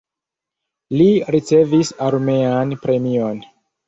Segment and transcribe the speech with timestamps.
[1.01, 1.05] Li
[1.35, 3.39] ricevis armean premion.